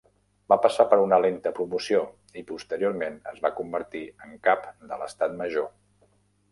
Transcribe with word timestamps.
Va 0.51 0.55
passar 0.61 0.85
per 0.93 0.97
una 1.01 1.19
lenta 1.25 1.51
promoció 1.59 2.01
i, 2.41 2.45
posteriorment, 2.53 3.21
es 3.35 3.45
va 3.47 3.55
convertir 3.61 4.05
en 4.29 4.37
Cap 4.51 4.69
de 4.93 5.01
l"Estat 5.01 5.43
Major. 5.45 5.75